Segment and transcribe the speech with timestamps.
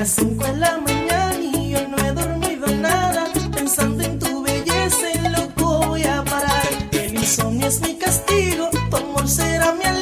[0.00, 3.26] Las 5 de la mañana y yo no he dormido nada.
[3.54, 6.68] Pensando en tu belleza, en loco voy a parar.
[6.92, 9.99] El insomnio es mi castigo, tu amor será mi alivio.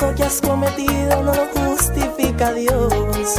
[0.00, 3.34] Eso que has cometido no lo justifica Dios.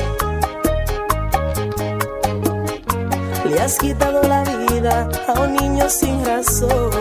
[3.45, 6.91] Le has quitado la vida a un niño sin razón.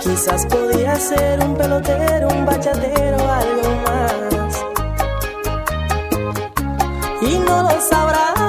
[0.00, 4.64] Quizás podía ser un pelotero, un bachatero, algo más.
[7.20, 8.41] Y no lo sabrás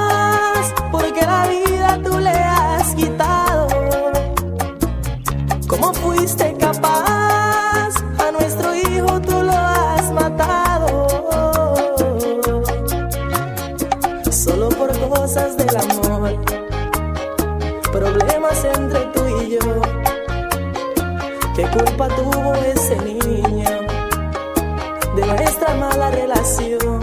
[25.76, 27.00] mala relación?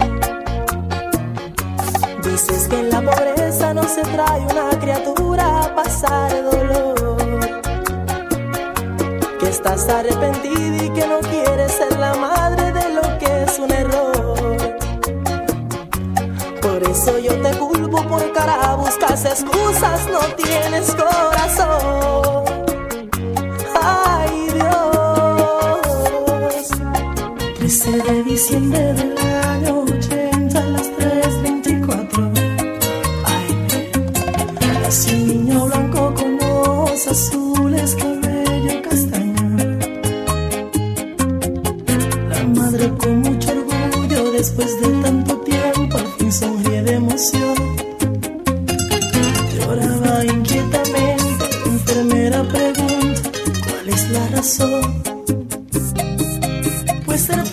[2.23, 7.17] Dices que en la pobreza no se trae una criatura a pasar dolor
[9.39, 13.71] que estás arrepentida y que no quieres ser la madre de lo que es un
[13.71, 14.77] error.
[16.61, 22.40] Por eso yo te culpo por cara, buscas excusas, no tienes corazón.
[57.11, 57.50] Pues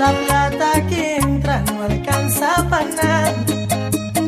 [0.00, 3.50] la plata que entra no alcanza para nada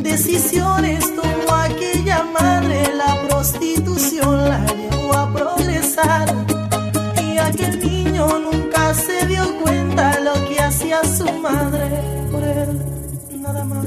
[0.03, 6.29] decisiones tomó aquella madre, la prostitución la llevó a progresar.
[7.25, 11.89] Y aquel niño nunca se dio cuenta lo que hacía su madre
[12.31, 13.83] por él, nada más.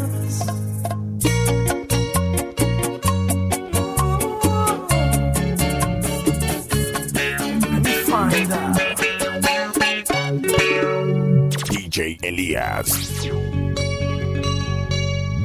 [11.96, 12.90] DJ Elías.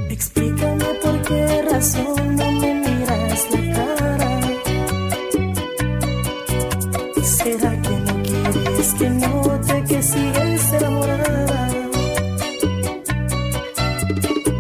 [0.09, 4.41] Explícame por qué razón no me miras la cara.
[7.23, 11.69] ¿Será que no quieres que note que sigues enamorada?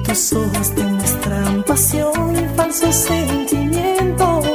[0.04, 4.46] Tus ojos demuestran pasión y falsos sentimientos.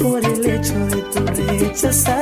[0.00, 1.26] Por el hecho de tu
[1.58, 2.21] rechazarme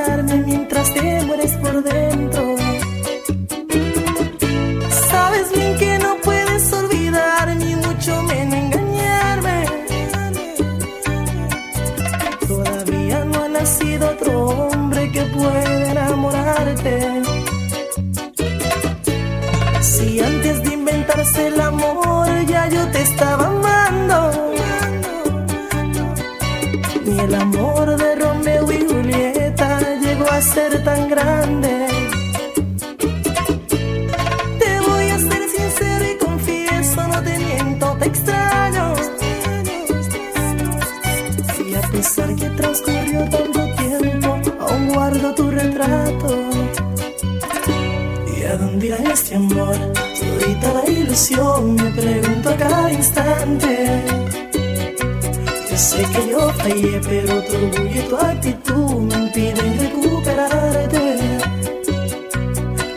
[56.50, 61.18] fallé, pero tu orgullo y tu actitud me impiden recuperarte.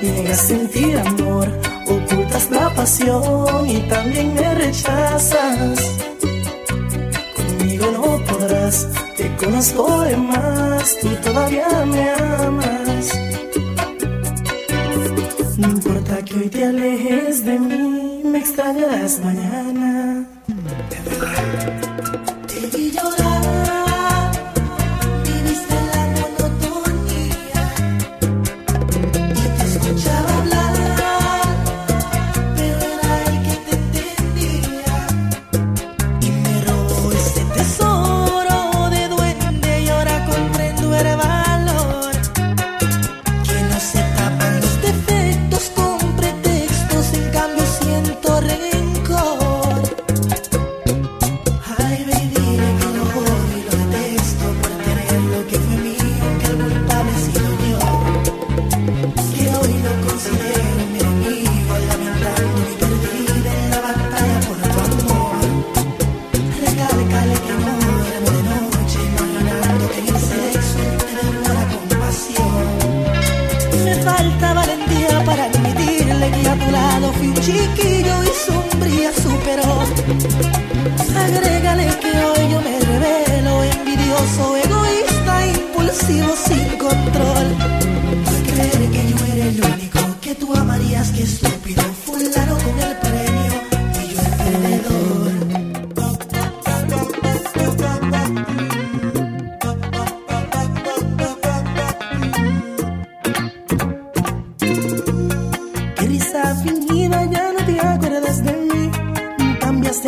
[0.02, 1.48] Niegas sentir amor,
[1.88, 5.80] ocultas la pasión y también me rechazas.
[7.36, 8.88] Conmigo no podrás,
[9.18, 13.06] te conozco de más, tú todavía me amas.
[15.58, 20.28] No importa que hoy te alejes de mí, me extrañarás mañana.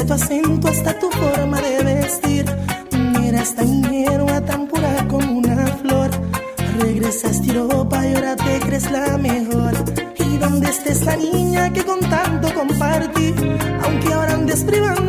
[0.05, 2.45] Tu acento hasta tu forma de vestir.
[3.23, 6.09] Eras tan ingenua, tan pura como una flor.
[6.79, 9.73] Regresaste a Europa y ahora te crees la mejor.
[10.19, 13.33] ¿Y dónde está esa niña que con tanto compartí?
[13.83, 15.04] Aunque ahora andes privando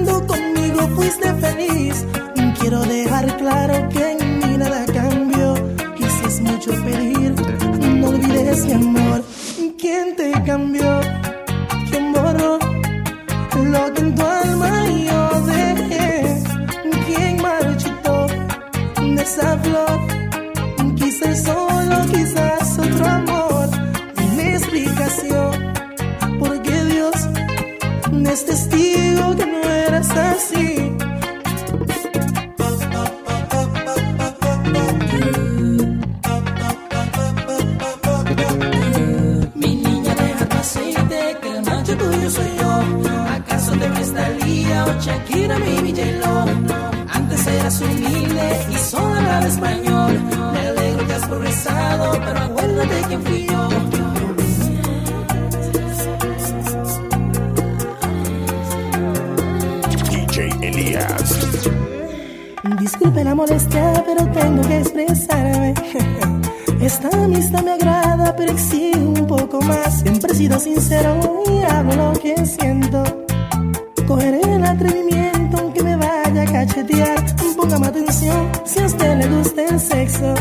[43.76, 46.44] ¿Acaso te crees Talía o Shakira, mi J-Lo?
[47.12, 50.20] Antes eras humilde y solo hablaba español.
[50.52, 53.68] Me alegro que has progresado, pero acuérdate quién fui yo.
[60.10, 61.68] DJ Elías.
[62.80, 65.74] Disculpe la molestia, pero tengo que expresarme.
[66.80, 70.00] Esta amistad me agrada, pero exijo un poco más.
[70.00, 73.15] Siempre he sido sincero y hablo lo que siento.
[78.06, 80.34] Atención si a usted le gusta el sexo.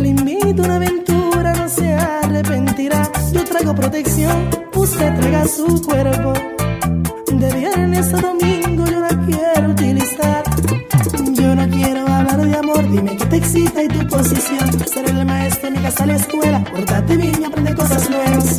[0.00, 3.10] Le invito a una aventura, no se arrepentirá.
[3.32, 6.32] Yo traigo protección, usted traiga su cuerpo.
[7.32, 10.42] De viernes a domingo yo la quiero utilizar.
[11.32, 14.88] Yo no quiero hablar de amor, dime qué te excita y tu posición.
[14.88, 16.64] Ser el maestro en mi casa, la escuela.
[16.64, 18.58] Pórtate bien y aprende cosas nuevas.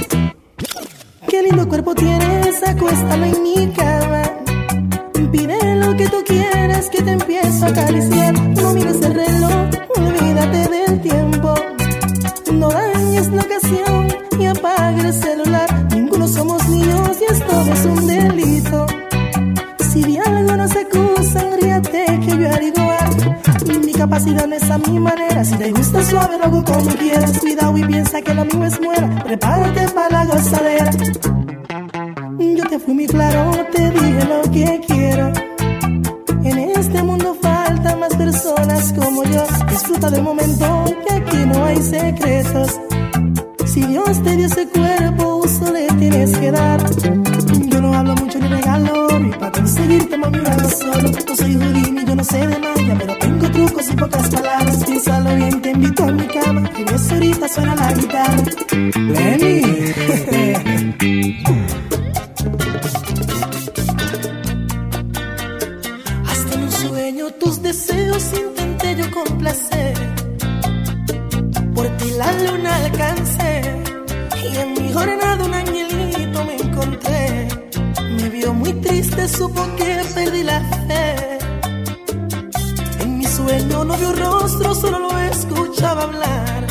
[1.28, 3.43] Qué lindo cuerpo tienes, acuéstalo en
[53.94, 54.84] y pocas palabras.
[54.86, 58.44] Piénsalo bien, te invito a mi cama, y ves ahorita suena la guitarra.
[58.96, 59.62] Lenny.
[66.30, 69.94] Hasta en un sueño tus deseos intenté yo complacer.
[71.76, 73.62] Por ti la luna alcancé
[74.44, 77.48] y en mi jornada un angelito me encontré.
[78.18, 81.13] Me vio muy triste, supo que perdí la fe.
[83.94, 86.66] No vio rostro, solo lo escuchaba hablar.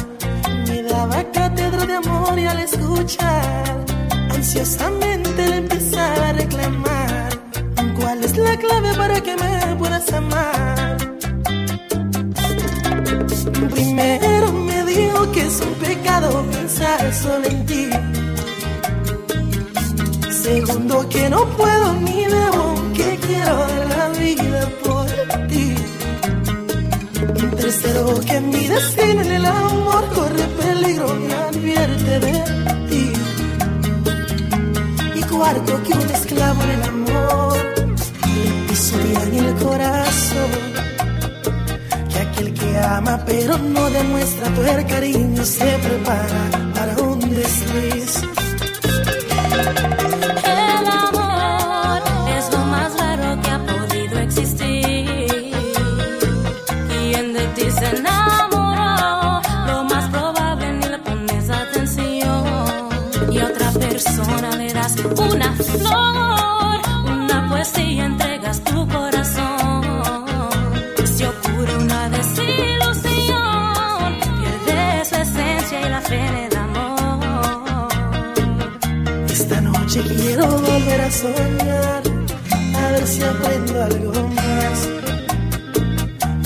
[0.66, 3.84] Me daba cátedra de amor y al escuchar,
[4.30, 7.28] ansiosamente le empezaba a reclamar.
[7.96, 10.96] ¿Cuál es la clave para que me puedas amar?
[13.70, 17.88] Primero me dijo que es un pecado pensar solo en ti.
[20.28, 22.51] Segundo que no puedo ni debo,
[36.64, 37.56] en el amor
[38.34, 40.50] le pisotea en el corazón.
[42.10, 46.61] Que aquel que ama pero no demuestra tu cariño se prepara
[80.62, 82.02] volver a soñar,
[82.74, 84.78] a ver si aprendo algo más.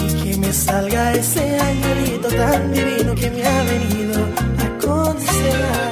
[0.04, 4.20] Y que me salga ese angelito tan divino que me ha venido
[4.58, 5.85] a aconsejar.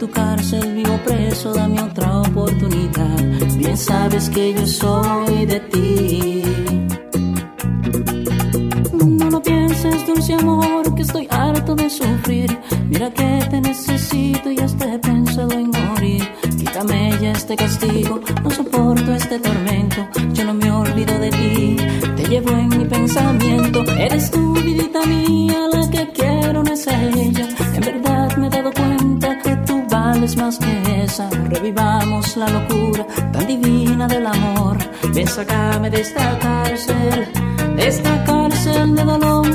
[0.00, 3.22] Tu cárcel vivo preso, dame otra oportunidad.
[3.58, 6.42] Bien sabes que yo soy de ti.
[8.94, 12.58] No, no pienses, dulce amor, que estoy harto de sufrir.
[12.88, 16.26] Mira que te necesito y hasta he pensado en morir.
[16.58, 20.08] Quítame ya este castigo, no soporto este tormento.
[20.32, 21.76] Yo no me olvido de ti,
[22.16, 23.84] te llevo en mi pensamiento.
[23.98, 24.49] Eres tú,
[31.50, 31.72] siempre
[32.36, 34.78] la locura tan divina del amor.
[35.12, 37.28] Ven, sacame de esta cárcel,
[37.76, 39.46] de esta cárcel de dolor.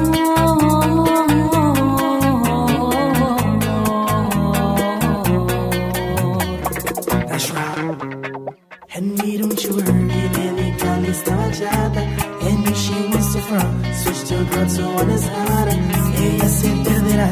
[8.98, 12.02] And me don't you worry, baby, come this time chata.
[12.48, 15.78] And if she wants to front, switch to a girl so one is harder.
[16.16, 17.30] Ella se perderá,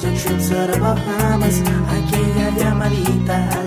[0.00, 1.60] don't you tell the Bahamas.
[1.96, 3.65] Aquella llamadita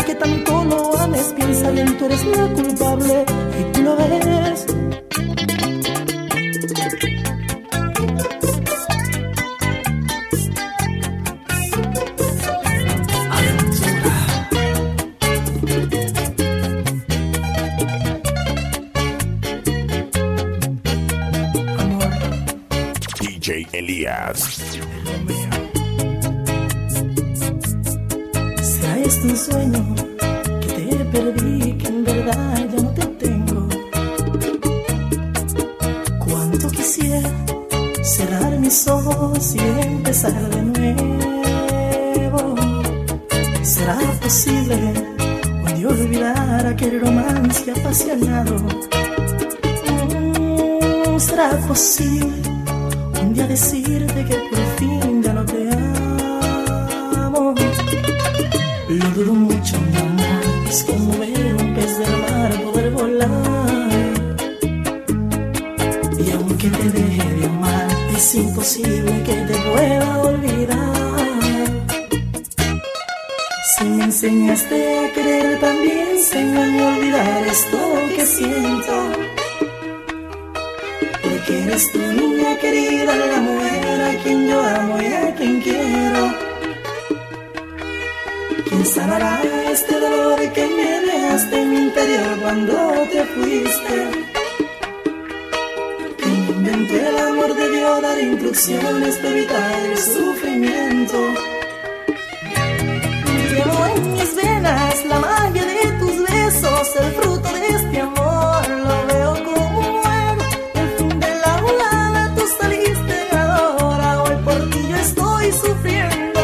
[0.00, 3.24] que tanto lo ames, piensa bien, tú eres la culpable.
[51.82, 52.20] así,
[53.20, 55.68] un día decirte que por fin ya no te
[57.24, 57.54] amo.
[58.88, 61.11] Lo dudo mucho, mi amor, es como
[81.82, 86.34] eres tu niña querida, la mujer a quien yo amo y a quien quiero.
[88.68, 89.40] ¿Quién sanará
[89.70, 92.74] este dolor que me dejaste en mi interior cuando
[93.10, 93.96] te fuiste?
[96.18, 101.51] ¿Quién inventó el amor debió dar instrucciones de evitar el sufrimiento?
[115.52, 116.40] Sufriendo,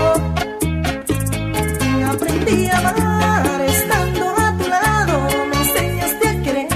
[2.06, 5.14] aprendí a amar estando a tu lado.
[5.50, 6.68] Me enseñaste a querer,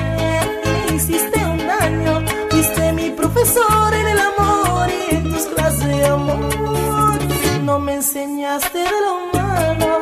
[0.95, 2.25] hiciste un daño.
[2.51, 7.19] Fuiste mi profesor en el amor y en tus clases de amor.
[7.65, 10.01] No me enseñaste de lo malo.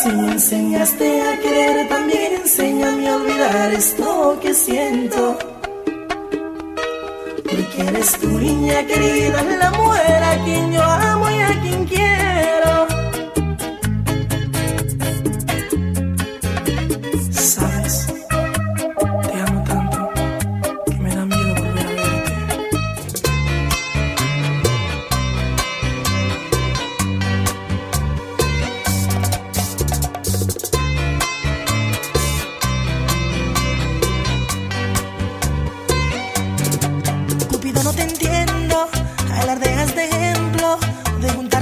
[0.00, 5.38] Si me enseñaste a querer, también enseñame a olvidar esto que siento.
[7.98, 11.17] Es tu niña querida, es la mujer a quien yo amo.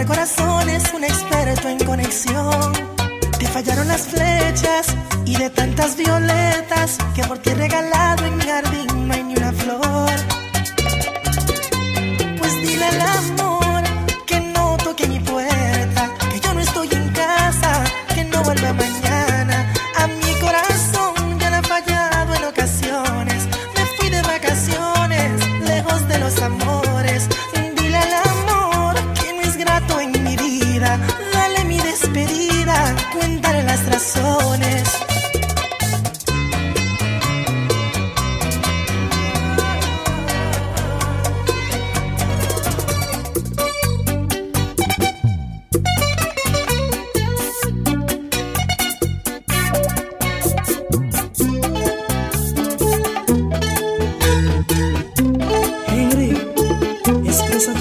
[0.06, 2.72] corazón es un experto en conexión.
[3.38, 8.44] Te fallaron las flechas y de tantas violetas que por ti he regalado en mi
[8.44, 10.35] jardín no hay ni una flor.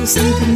[0.06, 0.55] Expresa tus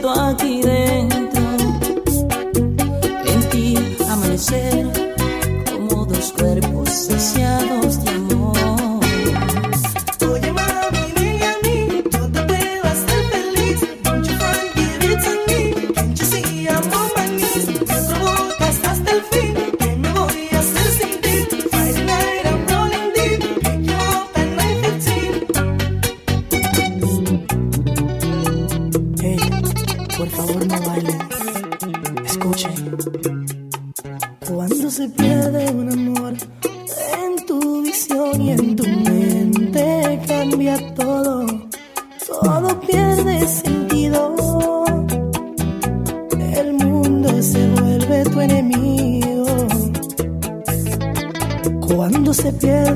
[0.00, 0.69] que siento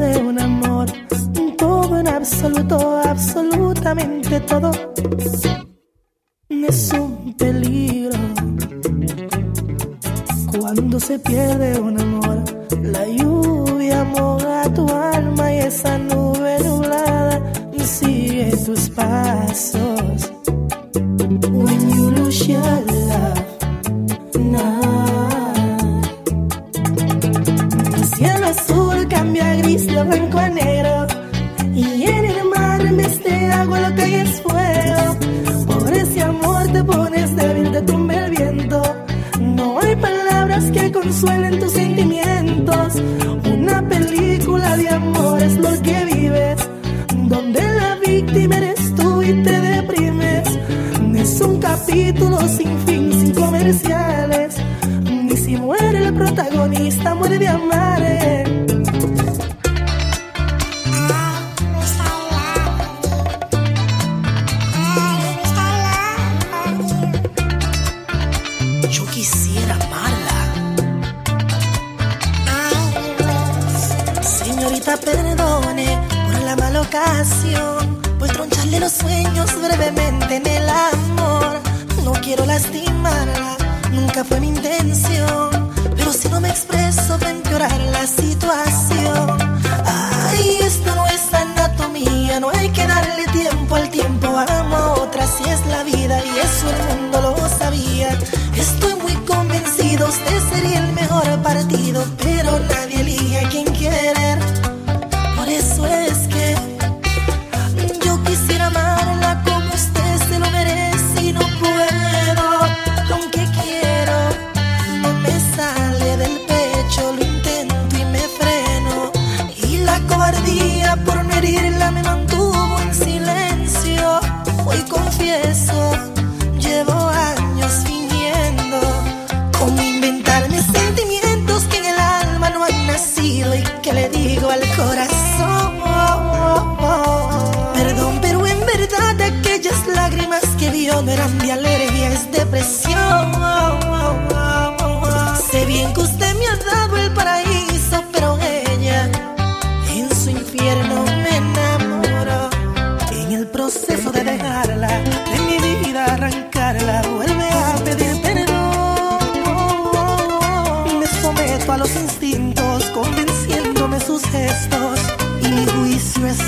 [0.05, 0.87] pierde un amor,
[1.57, 4.71] todo en absoluto, absolutamente todo
[6.49, 8.19] es un peligro.
[10.59, 12.45] Cuando se pierde un amor,
[12.83, 17.41] la lluvia moja tu alma y esa nube nublada
[17.79, 20.33] sigue tus pasos.
[21.53, 23.04] When you lose your
[29.57, 31.07] gris, lo blanco a negro.
[31.75, 35.17] Y en el mar en vez de agua lo que hay es fuego.
[35.67, 38.83] Por ese amor te pones débil, te tumba el viento.
[39.41, 42.95] No hay palabras que consuelen tus sentimientos.
[43.53, 46.69] Una película de amor es lo que vives.
[47.33, 50.49] Donde la víctima eres tú y te deprimes.
[51.17, 54.57] Es un capítulo sin fin, sin comerciales.
[55.25, 57.85] Ni si muere el protagonista, muere de amar.
[76.95, 81.59] Ocasión, pues troncharle los sueños brevemente en el amor.
[82.05, 83.57] No quiero lastimarla,
[83.91, 89.59] nunca fue mi intención, pero si no me expreso va a empeorar la situación.
[89.85, 94.29] Ay, esto no es anatomía, no hay que darle tiempo al tiempo.
[94.29, 98.17] Amo a otra si es la vida y eso el mundo lo sabía.
[98.57, 102.05] Estoy muy convencido, usted sería el mejor partido,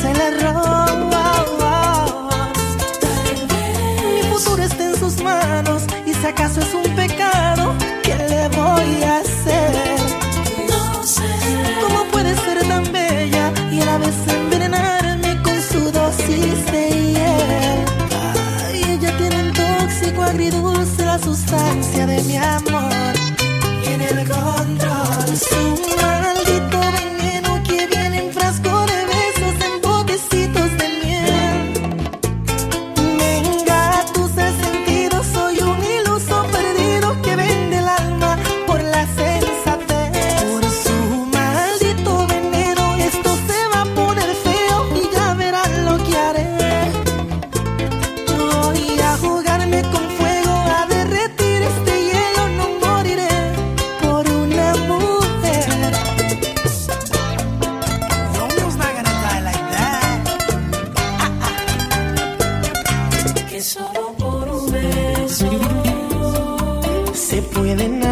[0.07, 1.07] el error.
[4.15, 5.83] Mi futuro está en sus manos.
[6.07, 9.73] Y si acaso es un pecado, ¿qué le voy a hacer?
[10.69, 11.23] No sé.
[11.83, 17.85] ¿Cómo puede ser tan bella y a la vez envenenarme con su dosis de hiel?
[18.65, 22.76] Ay, ella tiene un tóxico agridulce, la sustancia de mi amor.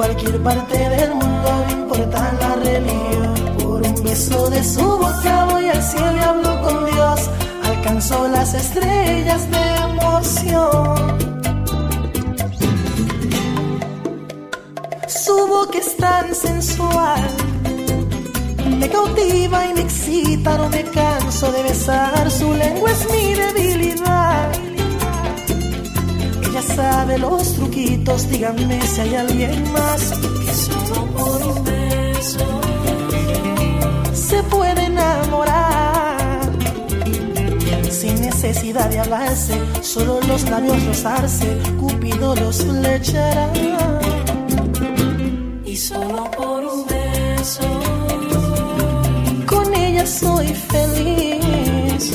[0.00, 3.34] Cualquier parte del mundo, no importa la religión.
[3.58, 7.20] Por un beso de su boca voy al cielo y hablo con Dios.
[7.70, 11.18] Alcanzó las estrellas de emoción.
[15.06, 17.28] Su boca es tan sensual.
[18.78, 22.30] Me cautiva y me excita, no me canso de besar.
[22.30, 24.19] Su lengua es mi debilidad.
[26.80, 30.12] Sabe los truquitos, díganme si hay alguien más
[30.46, 32.46] Que solo por un beso.
[34.14, 36.40] se puede enamorar.
[37.90, 43.52] Sin necesidad de hablarse, solo los labios rozarse, Cupido los flechará.
[45.66, 47.68] Y solo por un beso.
[49.46, 52.14] Con ella soy feliz.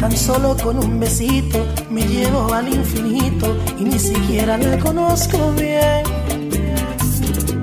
[0.00, 1.58] Tan solo con un besito
[1.90, 6.02] me llevo al infinito y ni siquiera la conozco bien.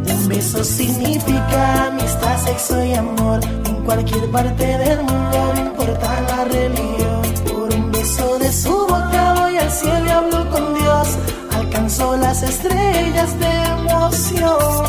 [0.08, 3.40] Un beso significa amistad, sexo y amor.
[3.66, 7.22] En cualquier parte del mundo, no importa la religión.
[7.52, 11.08] Por un beso de su boca voy al cielo y hablo con Dios.
[11.56, 14.86] Alcanzó las estrellas de emoción.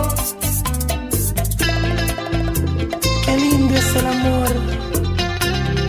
[3.25, 4.49] Qué lindo es el amor.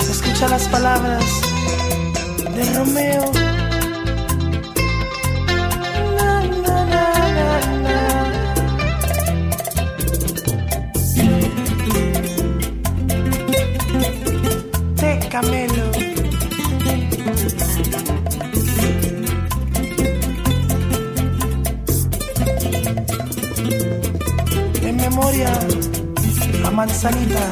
[0.09, 1.48] Escucha las palabras
[2.59, 3.31] de Romeo.
[6.17, 6.31] Na,
[6.65, 6.77] na,
[7.83, 7.95] na.
[14.95, 15.91] De Camelo.
[24.81, 25.51] En memoria
[26.65, 27.45] a manzanita.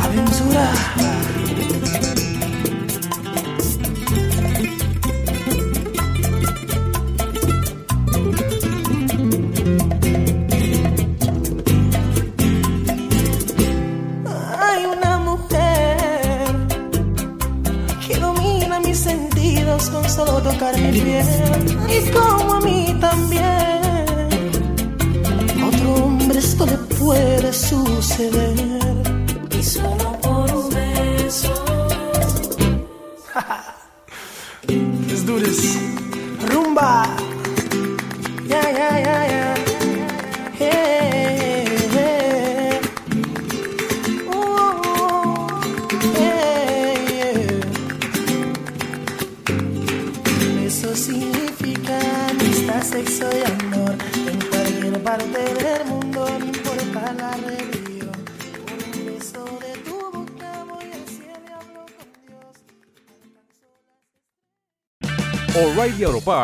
[0.00, 1.17] Hay
[20.96, 23.44] y como a mí también.
[25.60, 28.47] A otro hombre esto le puede suceder.